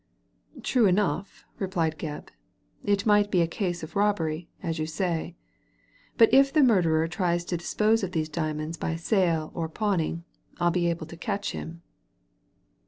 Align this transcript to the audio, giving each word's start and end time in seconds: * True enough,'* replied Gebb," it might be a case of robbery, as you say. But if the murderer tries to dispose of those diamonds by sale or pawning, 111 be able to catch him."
* 0.35 0.63
True 0.63 0.87
enough,'* 0.87 1.45
replied 1.59 1.99
Gebb," 1.99 2.29
it 2.91 3.05
might 3.05 3.29
be 3.29 3.39
a 3.41 3.45
case 3.47 3.83
of 3.83 3.95
robbery, 3.95 4.49
as 4.63 4.79
you 4.79 4.87
say. 4.87 5.35
But 6.17 6.33
if 6.33 6.51
the 6.51 6.63
murderer 6.63 7.07
tries 7.07 7.45
to 7.45 7.57
dispose 7.57 8.01
of 8.03 8.11
those 8.11 8.27
diamonds 8.27 8.77
by 8.77 8.95
sale 8.95 9.51
or 9.53 9.69
pawning, 9.69 10.23
111 10.57 10.73
be 10.73 10.89
able 10.89 11.05
to 11.05 11.17
catch 11.17 11.51
him." 11.51 11.83